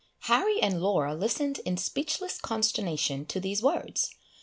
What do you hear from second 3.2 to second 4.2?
to these words.